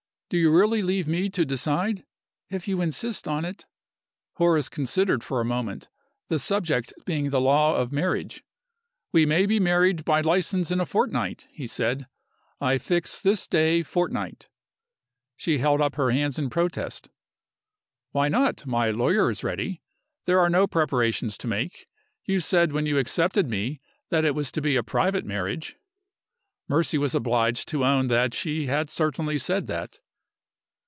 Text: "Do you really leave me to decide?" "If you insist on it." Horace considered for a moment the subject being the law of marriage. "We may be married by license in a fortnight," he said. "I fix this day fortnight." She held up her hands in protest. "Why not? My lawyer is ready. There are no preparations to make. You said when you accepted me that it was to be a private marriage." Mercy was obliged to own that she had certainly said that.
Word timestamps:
"Do 0.31 0.37
you 0.37 0.49
really 0.49 0.81
leave 0.81 1.09
me 1.09 1.29
to 1.31 1.43
decide?" 1.43 2.05
"If 2.49 2.65
you 2.65 2.79
insist 2.79 3.27
on 3.27 3.43
it." 3.43 3.65
Horace 4.35 4.69
considered 4.69 5.25
for 5.25 5.41
a 5.41 5.43
moment 5.43 5.89
the 6.29 6.39
subject 6.39 6.93
being 7.03 7.31
the 7.31 7.41
law 7.41 7.75
of 7.75 7.91
marriage. 7.91 8.41
"We 9.11 9.25
may 9.25 9.45
be 9.45 9.59
married 9.59 10.05
by 10.05 10.21
license 10.21 10.71
in 10.71 10.79
a 10.79 10.85
fortnight," 10.85 11.49
he 11.51 11.67
said. 11.67 12.07
"I 12.61 12.77
fix 12.77 13.19
this 13.19 13.45
day 13.45 13.83
fortnight." 13.83 14.47
She 15.35 15.57
held 15.57 15.81
up 15.81 15.95
her 15.95 16.11
hands 16.11 16.39
in 16.39 16.49
protest. 16.49 17.09
"Why 18.11 18.29
not? 18.29 18.65
My 18.65 18.89
lawyer 18.89 19.29
is 19.29 19.43
ready. 19.43 19.81
There 20.27 20.39
are 20.39 20.49
no 20.49 20.65
preparations 20.65 21.37
to 21.39 21.47
make. 21.49 21.87
You 22.23 22.39
said 22.39 22.71
when 22.71 22.85
you 22.85 22.97
accepted 22.97 23.49
me 23.49 23.81
that 24.11 24.23
it 24.23 24.33
was 24.33 24.49
to 24.53 24.61
be 24.61 24.77
a 24.77 24.81
private 24.81 25.25
marriage." 25.25 25.75
Mercy 26.69 26.97
was 26.97 27.13
obliged 27.13 27.67
to 27.67 27.83
own 27.83 28.07
that 28.07 28.33
she 28.33 28.67
had 28.67 28.89
certainly 28.89 29.37
said 29.37 29.67
that. 29.67 29.99